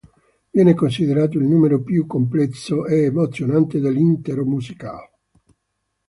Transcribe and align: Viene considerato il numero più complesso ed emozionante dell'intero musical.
Viene 0.49 0.73
considerato 0.73 1.37
il 1.37 1.43
numero 1.45 1.83
più 1.83 2.07
complesso 2.07 2.87
ed 2.87 3.03
emozionante 3.03 3.79
dell'intero 3.79 4.43
musical. 4.45 5.07